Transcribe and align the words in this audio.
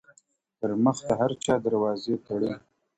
پــــر 0.59 0.71
مـــخ 0.83 0.97
د 1.07 1.09
هــــر 1.19 1.31
چــــا 1.43 1.55
دروازې 1.65 2.15
تـــــــړلـــــــي_ 2.25 2.53